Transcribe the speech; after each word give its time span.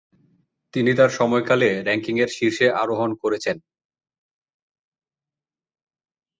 তিনি 0.73 0.91
তার 0.93 1.09
সময়কালে 1.09 1.69
র্যাঙ্কিংয়ের 1.83 2.29
শীর্ষে 2.29 2.67
আরোহণ 2.73 3.11
করেছেন। 3.15 3.57